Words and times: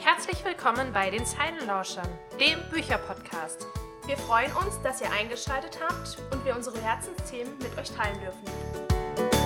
Herzlich 0.00 0.44
willkommen 0.44 0.92
bei 0.92 1.10
den 1.10 1.24
Zeilenlauschern, 1.24 2.08
dem 2.40 2.58
Bücherpodcast. 2.70 3.66
Wir 4.06 4.16
freuen 4.16 4.52
uns, 4.52 4.80
dass 4.82 5.00
ihr 5.00 5.10
eingeschaltet 5.10 5.78
habt 5.80 6.18
und 6.32 6.44
wir 6.44 6.54
unsere 6.54 6.80
Herzensthemen 6.80 7.58
mit 7.58 7.76
euch 7.78 7.90
teilen 7.90 8.18
dürfen. 8.20 9.45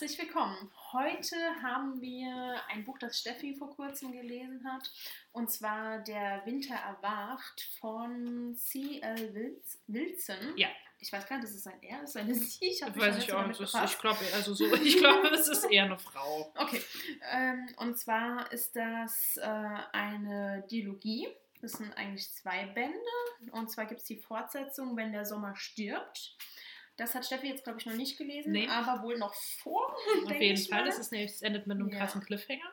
Herzlich 0.00 0.18
willkommen. 0.20 0.70
Heute 0.92 1.34
haben 1.60 2.00
wir 2.00 2.60
ein 2.68 2.84
Buch, 2.84 2.98
das 3.00 3.18
Steffi 3.18 3.56
vor 3.56 3.74
kurzem 3.74 4.12
gelesen 4.12 4.64
hat, 4.64 4.92
und 5.32 5.50
zwar 5.50 5.98
Der 6.04 6.42
Winter 6.44 6.76
erwacht 6.76 7.68
von 7.80 8.54
C.L. 8.54 9.56
Wilson. 9.88 10.36
Ja. 10.54 10.68
Ich 11.00 11.12
weiß 11.12 11.26
gar 11.26 11.38
nicht, 11.38 11.48
das 11.48 11.56
ist 11.56 11.66
ein 11.66 11.82
Er, 11.82 12.00
das 12.02 12.10
ist 12.10 12.16
eine 12.16 12.32
Sie. 12.32 12.66
Ich 12.66 12.82
habe 12.84 13.00
Weiß 13.00 13.18
ich 13.18 13.32
auch 13.32 13.44
nicht. 13.44 13.60
Ich 13.60 13.98
glaube, 13.98 14.20
also 14.34 14.54
so, 14.54 14.72
ich 14.72 14.98
glaube, 14.98 15.28
es 15.30 15.48
ist 15.48 15.64
eher 15.64 15.86
eine 15.86 15.98
Frau. 15.98 16.52
Okay, 16.56 16.80
ähm, 17.32 17.68
und 17.78 17.98
zwar 17.98 18.52
ist 18.52 18.76
das 18.76 19.36
äh, 19.38 19.48
eine 19.48 20.64
Dialogie. 20.70 21.26
Das 21.60 21.72
sind 21.72 21.92
eigentlich 21.96 22.32
zwei 22.34 22.66
Bände. 22.66 22.96
Und 23.50 23.68
zwar 23.68 23.86
gibt 23.86 24.02
es 24.02 24.06
die 24.06 24.18
Fortsetzung, 24.18 24.96
wenn 24.96 25.10
der 25.10 25.24
Sommer 25.24 25.56
stirbt. 25.56 26.36
Das 26.98 27.14
hat 27.14 27.24
Steffi 27.24 27.46
jetzt, 27.48 27.64
glaube 27.64 27.78
ich, 27.80 27.86
noch 27.86 27.94
nicht 27.94 28.18
gelesen, 28.18 28.52
Nee. 28.52 28.68
aber 28.68 29.02
wohl 29.02 29.16
noch 29.16 29.32
vor. 29.34 29.96
Auf 30.26 30.32
jeden 30.40 30.60
Fall. 30.62 30.80
mal. 30.80 30.86
Das 30.86 30.98
ist 30.98 31.12
nämlich, 31.12 31.30
es 31.32 31.42
endet 31.42 31.66
mit 31.66 31.78
einem 31.78 31.88
Ja. 31.88 31.98
krassen 31.98 32.20
Cliffhanger. 32.22 32.70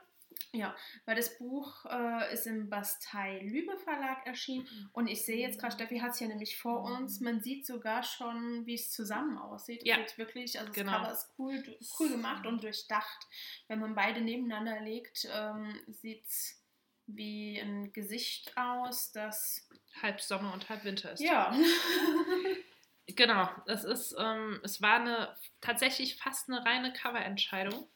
Ja, 0.52 0.74
weil 1.06 1.16
das 1.18 1.38
Buch 1.38 1.86
äh, 1.86 2.34
ist 2.34 2.48
im 2.48 2.70
Bastei 2.70 3.40
Lübbe 3.44 3.78
Verlag 3.78 4.26
erschienen. 4.26 4.90
Und 4.94 5.08
ich 5.08 5.26
sehe 5.26 5.38
jetzt 5.46 5.60
gerade, 5.60 5.74
Steffi 5.76 6.00
hat 6.00 6.12
es 6.12 6.20
ja 6.22 6.28
nämlich 6.28 6.58
vor 6.58 6.82
uns. 6.84 7.20
Man 7.20 7.42
sieht 7.42 7.66
sogar 7.66 8.04
schon, 8.04 8.66
wie 8.66 8.76
es 8.76 8.90
zusammen 8.92 9.38
aussieht. 9.38 9.86
Ja. 9.86 9.98
sieht 9.98 10.18
wirklich, 10.18 10.58
also 10.60 10.72
Genau. 10.72 10.92
das 11.04 11.28
Cover 11.36 11.52
ist 11.54 11.64
cool, 11.68 11.78
cool 12.00 12.10
gemacht 12.10 12.46
und 12.46 12.64
durchdacht. 12.64 13.28
Wenn 13.68 13.80
man 13.80 13.96
beide 13.96 14.22
nebeneinander 14.22 14.80
legt, 14.80 15.28
ähm, 15.34 15.78
sieht 15.88 16.26
es 16.26 16.62
wie 17.08 17.60
ein 17.60 17.92
Gesicht 17.92 18.54
aus, 18.58 19.12
das. 19.12 19.68
Halb 20.02 20.22
Sommer 20.22 20.54
und 20.54 20.68
halb 20.70 20.84
Winter 20.86 21.12
ist. 21.12 21.20
Ja. 21.22 21.54
Genau, 23.08 23.48
es 23.68 23.84
ist, 23.84 24.16
ähm, 24.18 24.60
es 24.64 24.82
war 24.82 24.96
eine 24.96 25.36
tatsächlich 25.62 26.16
fast 26.18 26.50
eine 26.50 26.66
reine 26.66 26.92
Coverentscheidung. 26.94 27.88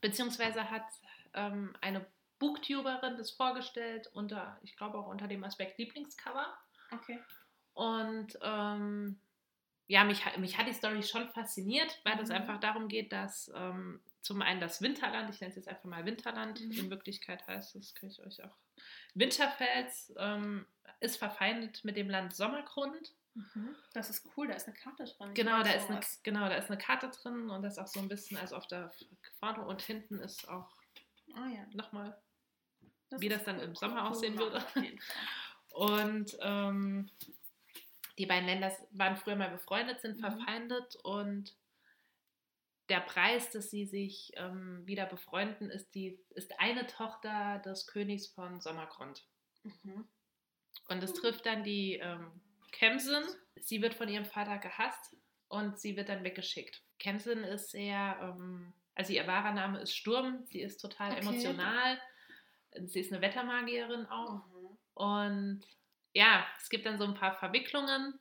Beziehungsweise 0.00 0.70
hat 0.70 0.84
ähm, 1.34 1.74
eine 1.80 2.06
Booktuberin 2.38 3.16
das 3.16 3.30
vorgestellt 3.30 4.08
unter, 4.12 4.58
ich 4.62 4.76
glaube 4.76 4.98
auch 4.98 5.06
unter 5.06 5.28
dem 5.28 5.44
Aspekt 5.44 5.78
Lieblingscover. 5.78 6.46
okay. 6.90 7.20
Und 7.74 8.38
ähm, 8.42 9.20
ja, 9.86 10.04
mich, 10.04 10.24
hat- 10.24 10.38
mich 10.38 10.58
hat 10.58 10.66
die 10.66 10.72
Story 10.72 11.02
schon 11.02 11.28
fasziniert, 11.30 12.00
weil 12.04 12.18
es 12.20 12.28
Mhm. 12.28 12.36
einfach 12.36 12.60
darum 12.60 12.88
geht, 12.88 13.12
dass 13.12 13.50
ähm, 13.54 14.00
zum 14.22 14.42
einen 14.42 14.60
das 14.60 14.82
Winterland, 14.82 15.32
ich 15.32 15.40
nenne 15.40 15.50
es 15.50 15.56
jetzt 15.56 15.68
einfach 15.68 15.84
mal 15.84 16.04
Winterland, 16.04 16.60
Mhm. 16.60 16.72
in 16.72 16.90
Wirklichkeit 16.90 17.46
heißt 17.46 17.76
es, 17.76 17.94
kann 17.94 18.10
ich 18.10 18.20
euch 18.20 18.42
auch, 18.42 18.56
Winterfels 19.14 20.12
ähm, 20.18 20.66
ist 21.00 21.16
verfeindet 21.18 21.84
mit 21.84 21.96
dem 21.96 22.08
Land 22.10 22.34
Sommergrund. 22.34 23.14
Mhm. 23.34 23.76
Das 23.92 24.10
ist 24.10 24.28
cool, 24.36 24.48
da 24.48 24.54
ist 24.54 24.66
eine 24.66 24.76
Karte 24.76 25.04
drin. 25.04 25.34
Genau 25.34 25.62
da, 25.62 25.70
ist 25.70 25.88
eine, 25.88 26.00
genau, 26.22 26.48
da 26.48 26.56
ist 26.56 26.68
eine 26.70 26.78
Karte 26.78 27.08
drin 27.10 27.48
und 27.50 27.62
das 27.62 27.78
auch 27.78 27.86
so 27.86 28.00
ein 28.00 28.08
bisschen, 28.08 28.36
also 28.38 28.56
auf 28.56 28.66
der 28.66 28.92
vorne 29.38 29.64
und 29.64 29.82
hinten 29.82 30.18
ist 30.18 30.48
auch 30.48 30.68
Ah, 31.34 31.46
ja. 31.48 31.64
nochmal, 31.72 32.20
wie 33.10 33.28
das 33.28 33.44
dann 33.44 33.60
im 33.60 33.74
Sommer 33.76 34.02
Cool 34.02 34.08
aussehen 34.08 34.38
würde. 34.38 34.64
Und 35.72 36.36
ähm, 36.40 37.08
die 38.18 38.26
beiden 38.26 38.46
Länder 38.46 38.76
waren 38.90 39.16
früher 39.16 39.36
mal 39.36 39.50
befreundet, 39.50 40.00
sind 40.00 40.16
Mhm. 40.16 40.20
verfeindet 40.20 40.96
und 41.04 41.54
der 42.88 43.00
Preis, 43.00 43.50
dass 43.50 43.70
sie 43.70 43.86
sich 43.86 44.32
ähm, 44.34 44.84
wieder 44.84 45.06
befreunden, 45.06 45.70
ist, 45.70 45.94
die, 45.94 46.18
ist 46.30 46.58
eine 46.58 46.88
Tochter 46.88 47.60
des 47.60 47.86
Königs 47.86 48.26
von 48.26 48.60
Sommergrund. 48.60 49.24
Mhm. 49.62 50.08
Und 50.88 51.02
es 51.04 51.14
trifft 51.14 51.46
dann 51.46 51.62
die 51.62 51.94
ähm, 52.02 52.32
Kemsin. 52.72 53.22
Sie 53.56 53.82
wird 53.82 53.94
von 53.94 54.08
ihrem 54.08 54.24
Vater 54.24 54.58
gehasst 54.58 55.16
und 55.48 55.78
sie 55.78 55.96
wird 55.96 56.08
dann 56.08 56.24
weggeschickt. 56.24 56.82
Kemsin 56.98 57.44
ist 57.44 57.70
sehr, 57.70 58.18
ähm, 58.22 58.72
also 58.94 59.12
ihr 59.12 59.26
wahrer 59.26 59.52
Name 59.52 59.80
ist 59.80 59.94
Sturm. 59.96 60.44
Sie 60.46 60.60
ist 60.60 60.78
total 60.78 61.12
Okay. 61.12 61.20
emotional. 61.20 62.00
Sie 62.84 63.00
ist 63.00 63.12
eine 63.12 63.22
Wettermagierin 63.22 64.06
auch. 64.06 64.46
Mhm. 64.46 64.78
Und 64.94 65.60
ja, 66.14 66.46
es 66.58 66.68
gibt 66.68 66.86
dann 66.86 66.98
so 66.98 67.04
ein 67.04 67.14
paar 67.14 67.34
Verwicklungen. 67.34 68.18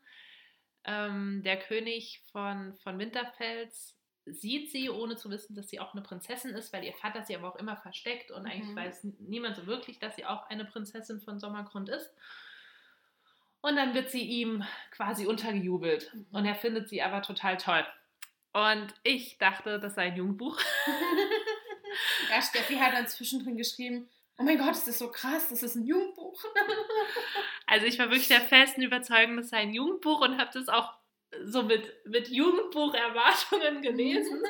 Ähm, 0.85 1.41
der 1.43 1.59
König 1.59 2.23
von, 2.31 2.75
von 2.77 2.97
Winterfels 2.99 3.95
sieht 4.25 4.71
sie, 4.71 4.89
ohne 4.89 5.17
zu 5.17 5.29
wissen, 5.29 5.55
dass 5.55 5.69
sie 5.69 5.79
auch 5.79 5.93
eine 5.93 6.01
Prinzessin 6.03 6.51
ist, 6.51 6.71
weil 6.71 6.83
ihr 6.83 6.93
Vater 6.93 7.23
sie 7.23 7.35
aber 7.35 7.49
auch 7.51 7.55
immer 7.57 7.77
versteckt 7.77 8.31
und 8.31 8.45
eigentlich 8.45 8.69
Mhm. 8.69 8.75
weiß 8.75 9.03
n- 9.03 9.17
niemand 9.19 9.55
so 9.55 9.65
wirklich, 9.67 9.99
dass 9.99 10.15
sie 10.15 10.25
auch 10.25 10.47
eine 10.47 10.65
Prinzessin 10.65 11.19
von 11.19 11.39
Sommergrund 11.39 11.89
ist. 11.89 12.13
Und 13.61 13.75
dann 13.75 13.93
wird 13.93 14.09
sie 14.09 14.21
ihm 14.23 14.63
quasi 14.91 15.25
untergejubelt 15.25 16.13
Mhm. 16.13 16.27
und 16.31 16.45
er 16.45 16.55
findet 16.55 16.89
sie 16.89 17.01
aber 17.01 17.21
total 17.21 17.57
toll. 17.57 17.85
Und 18.53 18.87
ich 19.03 19.37
dachte, 19.37 19.79
das 19.79 19.95
sei 19.95 20.03
ein 20.07 20.15
Jugendbuch. 20.17 20.59
Ja, 22.29 22.41
Steffi 22.41 22.75
hat 22.75 22.93
dann 22.93 23.07
zwischendrin 23.07 23.57
geschrieben, 23.57 24.07
oh 24.37 24.43
mein 24.43 24.59
Gott, 24.59 24.69
das 24.69 24.87
ist 24.87 24.99
so 24.99 25.09
krass, 25.11 25.49
das 25.49 25.63
ist 25.63 25.75
ein 25.75 25.85
Jugendbuch. 25.85 26.41
Also 27.65 27.85
ich 27.85 27.99
war 27.99 28.07
wirklich 28.09 28.27
der 28.27 28.41
festen 28.41 28.81
Überzeugung, 28.81 29.37
das 29.37 29.49
sei 29.49 29.57
ein 29.57 29.73
Jugendbuch 29.73 30.21
und 30.21 30.39
habe 30.39 30.49
das 30.53 30.69
auch 30.69 30.93
so 31.43 31.61
mit, 31.63 31.93
mit 32.05 32.29
Jugendbucherwartungen 32.29 33.81
gelesen 33.83 34.41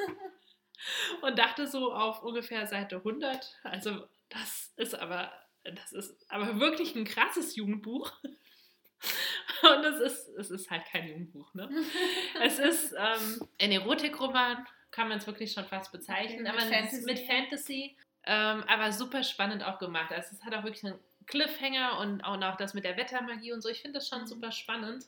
und 1.21 1.37
dachte 1.37 1.67
so 1.67 1.93
auf 1.93 2.23
ungefähr 2.23 2.65
Seite 2.67 2.97
100. 2.97 3.57
Also 3.63 4.07
das 4.29 4.71
ist 4.77 4.95
aber, 4.95 5.31
das 5.65 5.91
ist 5.91 6.25
aber 6.31 6.59
wirklich 6.61 6.95
ein 6.95 7.03
krasses 7.03 7.55
Jugendbuch. 7.57 8.11
Und 9.63 9.83
es 9.85 9.99
ist, 9.99 10.29
es 10.37 10.51
ist 10.51 10.69
halt 10.69 10.85
kein 10.85 11.07
Jugendbuch, 11.07 11.53
ne? 11.53 11.69
Es 12.41 12.59
ist 12.59 12.93
ähm, 12.97 13.47
ein 13.61 13.71
Erotikroman, 13.71 14.65
kann 14.91 15.07
man 15.09 15.17
es 15.19 15.27
wirklich 15.27 15.51
schon 15.51 15.65
fast 15.65 15.91
bezeichnen, 15.91 16.45
Okay, 16.47 16.51
mit 16.51 16.51
aber 16.51 16.57
es 16.85 16.93
ist 16.93 17.05
Fantasy. 17.05 17.05
mit 17.05 17.19
Fantasy, 17.27 17.97
ähm, 18.25 18.63
aber 18.67 18.91
super 18.91 19.23
spannend 19.23 19.63
auch 19.63 19.79
gemacht. 19.79 20.11
Also 20.11 20.35
es 20.35 20.43
hat 20.43 20.53
auch 20.55 20.63
wirklich 20.63 20.85
einen 20.85 20.99
Cliffhanger 21.27 21.99
und 21.99 22.21
auch 22.23 22.37
noch 22.37 22.57
das 22.57 22.73
mit 22.73 22.83
der 22.85 22.97
Wettermagie 22.97 23.53
und 23.53 23.61
so. 23.61 23.69
Ich 23.69 23.81
finde 23.81 23.99
das 23.99 24.07
schon 24.07 24.21
Mhm. 24.21 24.27
super 24.27 24.51
spannend. 24.51 25.05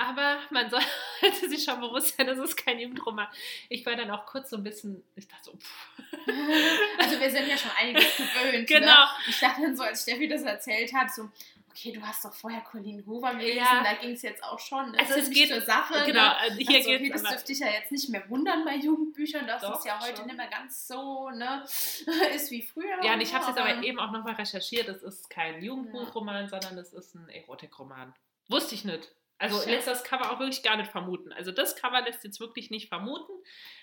Aber 0.00 0.38
man 0.50 0.68
sollte 1.20 1.48
sich 1.48 1.64
schon 1.64 1.80
bewusst 1.80 2.16
sein, 2.16 2.26
das 2.26 2.38
ist 2.38 2.56
kein 2.56 2.78
Jugendroman. 2.78 3.26
Ich 3.68 3.84
war 3.86 3.96
dann 3.96 4.10
auch 4.10 4.26
kurz 4.26 4.50
so 4.50 4.56
ein 4.56 4.62
bisschen, 4.64 5.02
ich 5.16 5.26
dachte 5.28 5.44
so, 5.44 5.52
pff. 5.56 5.88
Also 6.98 7.20
wir 7.20 7.30
sind 7.30 7.46
ja 7.48 7.56
schon 7.56 7.70
einiges 7.78 8.16
gewöhnt. 8.16 8.66
Genau. 8.68 8.86
Ne? 8.86 9.08
Ich 9.28 9.40
dachte 9.40 9.62
dann 9.62 9.76
so, 9.76 9.82
als 9.82 10.02
Steffi 10.02 10.28
das 10.28 10.42
erzählt 10.42 10.92
hat, 10.94 11.12
so, 11.14 11.28
okay, 11.70 11.92
du 11.92 12.00
hast 12.02 12.24
doch 12.24 12.32
vorher 12.34 12.60
Colleen 12.60 13.04
Hoover 13.06 13.34
gelesen, 13.34 13.56
Ja. 13.58 13.82
da 13.82 13.94
ging 13.94 14.12
es 14.12 14.22
jetzt 14.22 14.42
auch 14.44 14.58
schon. 14.58 14.94
Also 14.96 15.14
es 15.14 15.30
geht- 15.30 15.48
zur 15.48 15.60
Sache. 15.62 16.04
Genau, 16.06 16.20
Ne? 16.20 16.36
also 16.38 16.56
Hier 16.58 16.66
hier 16.70 16.82
so, 16.82 16.88
geht 16.90 17.00
okay, 17.00 17.10
das 17.10 17.22
dürfte 17.22 17.46
dich 17.46 17.58
ja 17.58 17.68
jetzt 17.68 17.90
nicht 17.92 18.08
mehr 18.10 18.28
wundern 18.30 18.64
bei 18.64 18.76
Jugendbüchern, 18.76 19.46
dass 19.46 19.62
Doch, 19.62 19.78
es 19.78 19.84
ja 19.84 20.00
heute 20.00 20.16
schon. 20.18 20.26
nicht 20.26 20.36
mehr 20.36 20.48
ganz 20.48 20.86
so 20.86 21.30
ne, 21.30 21.64
ist 22.34 22.50
wie 22.50 22.62
früher. 22.62 23.02
Ja, 23.02 23.14
und 23.14 23.20
ich 23.22 23.32
habe 23.34 23.42
es 23.44 23.48
jetzt 23.48 23.58
aber 23.58 23.70
aber 23.70 23.82
eben 23.82 23.98
auch 23.98 24.10
nochmal 24.12 24.34
recherchiert. 24.34 24.88
Es 24.88 25.02
ist 25.02 25.28
kein 25.30 25.62
Jugendbuchroman, 25.62 26.48
sondern 26.48 26.78
es 26.78 26.92
ist 26.92 27.14
ein 27.14 27.28
Erotikroman. 27.28 28.14
Wusste 28.48 28.74
ich 28.74 28.84
nicht. 28.84 29.10
Also 29.38 29.60
Tja. 29.60 29.72
lässt 29.72 29.88
das 29.88 30.04
Cover 30.04 30.30
auch 30.32 30.38
wirklich 30.38 30.62
gar 30.62 30.76
nicht 30.76 30.90
vermuten. 30.92 31.32
Also 31.32 31.50
das 31.52 31.74
Cover 31.76 32.00
lässt 32.02 32.22
jetzt 32.24 32.40
wirklich 32.40 32.70
nicht 32.70 32.88
vermuten, 32.88 33.32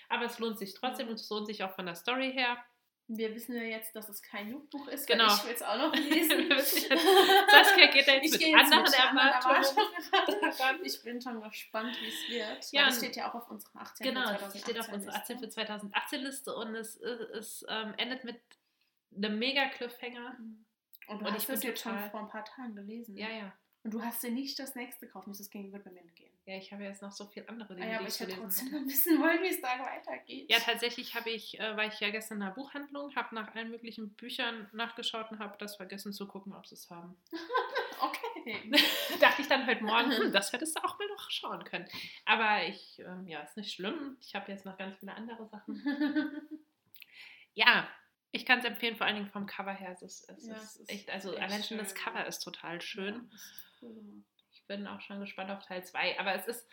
aber 0.08 0.24
es 0.24 0.38
lohnt 0.38 0.58
sich 0.58 0.74
trotzdem 0.74 1.08
und 1.08 1.14
es 1.14 1.28
lohnt 1.30 1.46
sich 1.46 1.62
auch 1.62 1.74
von 1.74 1.86
der 1.86 1.94
Story 1.94 2.32
her. 2.32 2.56
Wir 3.08 3.34
wissen 3.34 3.54
ja 3.56 3.62
jetzt, 3.64 3.94
dass 3.94 4.08
es 4.08 4.22
kein 4.22 4.50
Jugendbuch 4.50 4.88
ist, 4.88 5.06
Genau. 5.06 5.26
ich 5.26 5.44
will 5.44 5.52
es 5.52 5.62
auch 5.62 5.76
noch 5.76 5.94
lesen. 5.96 6.48
Saskia 6.50 7.86
geht 7.88 8.08
da 8.08 8.12
jetzt 8.14 8.34
Ich 8.34 8.46
mit 8.46 8.54
anderen 8.54 8.84
mit 8.84 8.94
Erwartungen. 8.94 10.84
Ich 10.84 11.02
bin 11.02 11.20
schon 11.20 11.42
gespannt, 11.42 11.96
wie 12.00 12.08
es 12.08 12.28
wird. 12.30 12.72
Ja, 12.72 12.80
Ja, 12.82 12.86
das 12.86 12.96
steht 12.98 13.16
ja 13.16 13.28
auch 13.30 13.34
auf 13.34 13.50
unserer 13.50 13.80
18. 13.80 14.06
Genau, 14.06 14.30
es 14.30 14.60
steht 14.60 14.78
auf 14.78 14.86
2018 14.86 14.94
unserer 14.94 15.14
18 15.16 15.38
für 15.38 15.44
Liste. 15.44 15.54
2018 15.54 16.20
Liste 16.22 16.54
und 16.56 16.74
es, 16.76 16.96
es, 16.96 17.20
es 17.30 17.66
ähm, 17.68 17.94
endet 17.98 18.24
mit 18.24 18.40
einem 19.14 19.38
mega 19.38 19.68
Cliffhanger. 19.68 20.36
Und 21.08 21.20
Und 21.20 21.26
ich 21.36 21.44
das 21.46 21.60
bin 21.60 21.70
jetzt 21.70 21.82
schon 21.82 21.98
vor 22.10 22.20
ein 22.20 22.28
paar 22.28 22.44
Tagen 22.44 22.74
gelesen. 22.76 23.16
Ja, 23.16 23.28
ja. 23.28 23.52
Und 23.84 23.92
du 23.94 24.02
hast 24.02 24.22
dir 24.22 24.30
nicht 24.30 24.58
das 24.58 24.74
nächste 24.74 25.06
gekauft. 25.06 25.26
Das 25.28 25.50
ging, 25.50 25.72
wird 25.72 25.84
bei 25.84 25.90
mir 25.90 26.02
gehen. 26.02 26.30
Ja, 26.44 26.56
ich 26.56 26.72
habe 26.72 26.82
jetzt 26.84 27.02
noch 27.02 27.12
so 27.12 27.26
viele 27.26 27.48
andere 27.48 27.74
Ah, 27.74 27.76
Dinge, 27.76 27.86
ja, 27.86 27.92
die 27.94 27.98
aber 28.00 28.08
ich 28.08 28.20
hätte 28.20 28.36
trotzdem 28.36 28.70
noch 28.72 28.84
wissen 28.86 29.20
wollen, 29.20 29.42
wie 29.42 29.48
es 29.48 29.60
da 29.60 29.78
weitergeht. 29.78 30.50
Ja, 30.50 30.58
tatsächlich 30.58 31.14
habe 31.14 31.30
ich, 31.30 31.58
äh, 31.60 31.76
war 31.76 31.86
ich 31.86 31.98
ja 32.00 32.10
gestern 32.10 32.38
in 32.38 32.42
einer 32.44 32.54
Buchhandlung, 32.54 33.14
habe 33.16 33.34
nach 33.34 33.54
allen 33.54 33.70
möglichen 33.70 34.10
Büchern 34.14 34.68
nachgeschaut 34.72 35.30
und 35.30 35.38
habe 35.38 35.56
das 35.58 35.76
vergessen 35.76 36.12
zu 36.12 36.26
gucken, 36.26 36.52
ob 36.52 36.66
sie 36.66 36.74
es 36.74 36.90
haben. 36.90 37.16
Okay. 38.04 38.72
Dachte 39.20 39.42
ich 39.42 39.46
dann 39.48 39.64
heute 39.64 39.84
Morgen, 39.84 40.10
hm, 40.10 40.32
das 40.32 40.52
hättest 40.52 40.76
du 40.76 40.82
auch 40.84 40.98
mal 40.98 41.06
noch 41.06 41.30
schauen 41.30 41.62
können. 41.62 41.86
Aber 42.24 42.64
ich, 42.66 42.98
ähm, 42.98 43.28
ja, 43.28 43.40
ist 43.42 43.56
nicht 43.56 43.72
schlimm. 43.72 44.16
Ich 44.20 44.34
habe 44.34 44.50
jetzt 44.50 44.64
noch 44.64 44.76
ganz 44.76 44.96
viele 44.98 45.14
andere 45.14 45.46
Sachen. 45.46 45.80
Ja, 47.54 47.86
ich 48.32 48.44
kann 48.46 48.58
es 48.60 48.64
empfehlen, 48.64 48.96
vor 48.96 49.06
allen 49.06 49.16
Dingen 49.16 49.30
vom 49.30 49.46
Cover 49.46 49.72
her. 49.74 49.92
Es 49.92 50.02
ist, 50.02 50.28
es 50.28 50.46
Ja, 50.46 50.56
ist 50.56 50.88
echt, 50.88 51.10
also 51.10 51.32
echt 51.34 51.42
allein 51.42 51.62
schon 51.62 51.78
das. 51.78 51.94
Cover 51.94 52.26
ist 52.26 52.40
total 52.40 52.80
schön. 52.80 53.30
Ja, 53.30 53.38
cool 53.82 53.94
gemacht. 53.94 54.24
Ich 54.52 54.64
bin 54.66 54.86
auch 54.86 55.00
schon 55.00 55.20
gespannt 55.20 55.50
auf 55.50 55.64
Teil 55.64 55.84
2. 55.84 56.18
Aber 56.18 56.34
es 56.34 56.46
ist 56.46 56.66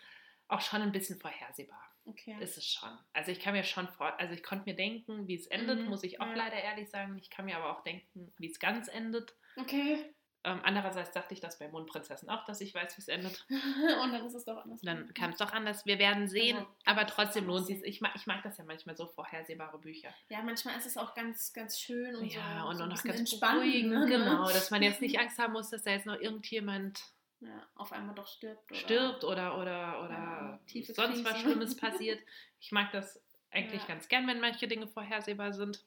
auch 0.48 0.60
schon 0.60 0.82
ein 0.82 0.92
bisschen 0.92 1.18
vorhersehbar. 1.20 1.82
Okay. 2.06 2.36
Ist 2.40 2.56
es 2.56 2.66
schon. 2.66 2.88
Also 3.12 3.30
ich 3.30 3.40
kann 3.40 3.52
mir 3.54 3.62
schon 3.64 3.86
vor, 3.88 4.18
also 4.18 4.32
ich 4.34 4.42
konnte 4.42 4.64
mir 4.68 4.74
denken, 4.74 5.28
wie 5.28 5.34
es 5.34 5.46
endet, 5.46 5.80
Mhm, 5.80 5.86
muss 5.88 6.02
ich 6.02 6.20
auch 6.20 6.26
ja. 6.26 6.34
leider 6.34 6.56
ehrlich 6.56 6.88
sagen. 6.90 7.16
Ich 7.18 7.30
kann 7.30 7.44
mir 7.44 7.56
aber 7.56 7.76
auch 7.76 7.82
denken, 7.82 8.32
wie 8.38 8.50
es 8.50 8.58
ganz 8.58 8.88
endet. 8.88 9.34
Okay. 9.56 10.12
Ähm, 10.42 10.60
andererseits 10.64 11.10
dachte 11.12 11.34
ich 11.34 11.40
das 11.40 11.58
bei 11.58 11.68
Mondprinzessin 11.68 12.30
auch, 12.30 12.44
dass 12.46 12.62
ich 12.62 12.74
weiß, 12.74 12.96
wie 12.96 13.00
es 13.02 13.08
endet. 13.08 13.44
Und 14.02 14.12
dann 14.12 14.24
ist 14.24 14.32
es 14.34 14.46
doch 14.46 14.56
anders. 14.56 14.80
Und 14.80 14.86
dann 14.86 15.12
kam 15.12 15.30
es 15.32 15.36
doch 15.36 15.52
anders. 15.52 15.84
Wir 15.84 15.98
werden 15.98 16.28
sehen, 16.28 16.56
Also, 16.56 16.68
aber 16.86 17.06
trotzdem 17.06 17.46
lohnt 17.46 17.62
auch 17.64 17.66
sich. 17.66 17.82
Ich 17.84 18.00
mag, 18.00 18.12
ich 18.14 18.26
mag 18.26 18.42
das 18.42 18.56
ja 18.56 18.64
manchmal 18.64 18.96
so 18.96 19.06
vorhersehbare 19.06 19.78
Bücher. 19.78 20.08
Ja, 20.30 20.42
manchmal 20.42 20.78
ist 20.78 20.86
es 20.86 20.96
auch 20.96 21.14
ganz, 21.14 21.52
ganz 21.52 21.78
schön 21.78 22.16
und 22.16 22.24
ja, 22.32 22.62
so. 22.62 22.68
und 22.68 22.76
so 22.76 22.84
auch 22.84 22.86
noch 22.88 22.94
bisschen 22.94 23.08
ganz 23.10 23.20
entspannend, 23.20 23.64
beruhigend. 23.64 23.90
ne? 23.92 24.06
Genau, 24.06 24.48
dass 24.48 24.70
man 24.70 24.82
jetzt 24.82 25.02
nicht 25.02 25.18
Angst 25.20 25.38
haben 25.38 25.52
muss, 25.52 25.68
dass 25.68 25.82
da 25.82 25.90
jetzt 25.90 26.06
noch 26.06 26.18
irgendjemand 26.18 27.02
Ja, 27.40 27.66
auf 27.74 27.92
einmal 27.92 28.14
doch 28.14 28.26
stirbt. 28.26 28.70
Oder 28.70 28.80
stirbt 28.80 29.24
oder, 29.24 29.58
oder, 29.58 30.02
oder 30.04 30.60
Ja, 30.72 30.94
sonst 30.94 31.22
was. 31.24 31.38
Schlimmes 31.40 31.76
passiert. 31.76 32.18
Ich 32.62 32.72
mag 32.72 32.92
das 32.92 33.22
eigentlich 33.50 33.80
Ja. 33.82 33.88
ganz 33.88 34.08
gern, 34.08 34.26
wenn 34.26 34.38
manche 34.40 34.68
Dinge 34.68 34.86
vorhersehbar 34.86 35.52
sind. 35.54 35.82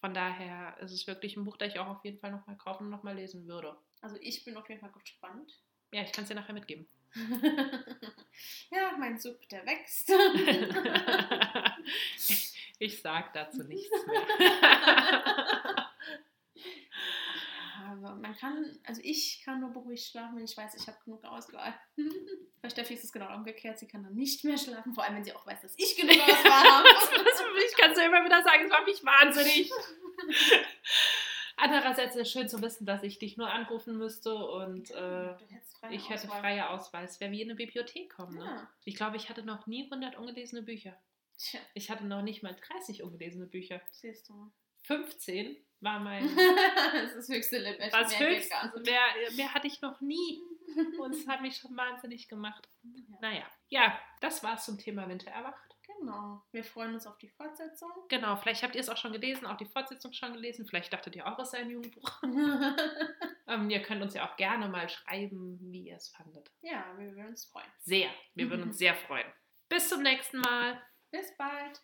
Von 0.00 0.14
daher 0.14 0.76
ist 0.80 0.92
es 0.92 1.06
wirklich 1.06 1.36
ein 1.36 1.44
Buch, 1.44 1.58
das 1.58 1.74
ich 1.74 1.78
auch 1.78 1.88
auf 1.88 2.04
jeden 2.04 2.18
Fall 2.18 2.30
nochmal 2.32 2.56
kaufen 2.56 2.84
und 2.84 2.90
nochmal 2.90 3.16
lesen 3.16 3.46
würde. 3.46 3.76
Also 4.00 4.16
ich 4.20 4.44
bin 4.44 4.56
auf 4.56 4.68
jeden 4.68 4.80
Fall 4.80 4.92
gespannt. 4.92 5.60
Ja, 5.92 6.02
ich 6.02 6.12
kann 6.12 6.22
es 6.22 6.28
dir 6.28 6.36
nachher 6.36 6.54
mitgeben. 6.54 6.86
ja, 8.70 8.92
mein 8.98 9.18
Sub, 9.18 9.46
der 9.48 9.66
wächst. 9.66 10.10
ich, 12.16 12.54
ich 12.78 13.02
sag 13.02 13.32
dazu 13.34 13.64
nichts 13.64 13.90
mehr. 14.06 15.90
Aber 17.90 18.14
man 18.14 18.36
kann, 18.36 18.78
also 18.86 19.00
ich 19.02 19.42
kann 19.44 19.60
nur 19.60 19.70
beruhigt 19.70 20.04
schlafen, 20.04 20.36
wenn 20.36 20.44
ich 20.44 20.56
weiß, 20.56 20.74
ich 20.74 20.86
habe 20.86 20.98
genug 21.04 21.24
Auswahl. 21.24 21.74
Bei 22.62 22.70
Steffi 22.70 22.94
ist 22.94 23.04
es 23.04 23.12
genau 23.12 23.34
umgekehrt, 23.34 23.78
sie 23.78 23.88
kann 23.88 24.04
dann 24.04 24.14
nicht 24.14 24.44
mehr 24.44 24.56
schlafen, 24.56 24.94
vor 24.94 25.02
allem 25.02 25.16
wenn 25.16 25.24
sie 25.24 25.32
auch 25.32 25.46
weiß, 25.46 25.62
dass 25.62 25.74
ich 25.76 25.96
genug 25.96 26.16
Auswahl 26.20 26.62
habe. 26.62 26.88
Das 26.92 27.40
für 27.40 27.52
mich 27.52 27.74
kannst 27.76 27.98
du 27.98 28.04
immer 28.04 28.24
wieder 28.24 28.42
sagen, 28.42 28.64
es 28.64 28.70
macht 28.70 28.86
mich 28.86 29.02
wahnsinnig. 29.20 29.70
Andererseits 31.56 32.16
ist 32.16 32.22
es 32.22 32.32
schön 32.32 32.48
zu 32.48 32.62
wissen, 32.62 32.86
dass 32.86 33.02
ich 33.02 33.18
dich 33.18 33.36
nur 33.36 33.50
anrufen 33.50 33.98
müsste 33.98 34.34
und 34.34 34.90
äh, 34.92 35.34
ich 35.90 36.08
hätte 36.08 36.24
Auswahl. 36.24 36.40
freie 36.40 36.70
Auswahl. 36.70 37.04
Es 37.04 37.20
wäre 37.20 37.30
wie 37.32 37.42
in 37.42 37.48
eine 37.50 37.56
Bibliothek 37.56 38.10
kommen. 38.14 38.38
Ne? 38.38 38.44
Ja. 38.44 38.70
Ich 38.84 38.94
glaube, 38.94 39.16
ich 39.16 39.28
hatte 39.28 39.42
noch 39.42 39.66
nie 39.66 39.84
100 39.84 40.16
ungelesene 40.16 40.62
Bücher. 40.62 40.96
Tja, 41.36 41.60
Ich 41.74 41.90
hatte 41.90 42.06
noch 42.06 42.22
nicht 42.22 42.42
mal 42.42 42.54
30 42.54 43.02
ungelesene 43.02 43.46
Bücher. 43.46 43.80
siehst 43.90 44.28
du. 44.30 44.50
15 44.84 45.56
war 45.80 46.00
mein. 46.00 46.24
das 46.92 47.10
ist 47.10 47.16
das 47.16 47.28
höchste 47.28 47.58
Limit. 47.58 47.92
Was 47.92 48.18
Mehr 48.18 48.28
höchst, 48.30 48.52
mehr, 48.86 49.02
mehr 49.36 49.52
hatte 49.54 49.66
ich 49.66 49.82
noch 49.82 50.00
nie. 50.00 50.40
Und 50.98 51.14
es 51.14 51.26
hat 51.26 51.42
mich 51.42 51.56
schon 51.56 51.76
wahnsinnig 51.76 52.28
gemacht. 52.28 52.68
Ja. 52.82 53.18
Naja, 53.20 53.46
ja, 53.68 53.98
das 54.20 54.42
war's 54.42 54.64
zum 54.64 54.78
Thema 54.78 55.08
Winter 55.08 55.30
erwacht. 55.30 55.76
Genau. 55.98 56.42
Wir 56.52 56.64
freuen 56.64 56.94
uns 56.94 57.06
auf 57.06 57.18
die 57.18 57.28
Fortsetzung. 57.28 57.90
Genau, 58.08 58.36
vielleicht 58.36 58.62
habt 58.62 58.74
ihr 58.74 58.80
es 58.80 58.88
auch 58.88 58.96
schon 58.96 59.12
gelesen, 59.12 59.46
auch 59.46 59.56
die 59.56 59.66
Fortsetzung 59.66 60.12
schon 60.12 60.32
gelesen. 60.32 60.66
Vielleicht 60.66 60.92
dachtet 60.92 61.16
ihr 61.16 61.26
auch, 61.26 61.38
es 61.38 61.50
sei 61.50 61.58
ein 61.58 61.70
Jugendbuch. 61.70 62.22
Ähm, 63.48 63.68
ihr 63.68 63.82
könnt 63.82 64.00
uns 64.00 64.14
ja 64.14 64.30
auch 64.30 64.36
gerne 64.36 64.68
mal 64.68 64.88
schreiben, 64.88 65.58
wie 65.72 65.88
ihr 65.88 65.96
es 65.96 66.08
fandet. 66.10 66.52
ja, 66.62 66.84
wir 66.96 67.16
würden 67.16 67.30
uns 67.30 67.46
freuen. 67.46 67.66
Sehr. 67.80 68.08
Wir 68.34 68.48
würden 68.48 68.62
uns 68.62 68.78
sehr 68.78 68.94
freuen. 68.94 69.26
Bis 69.68 69.88
zum 69.88 70.02
nächsten 70.02 70.38
Mal. 70.38 70.80
Bis 71.10 71.36
bald. 71.36 71.82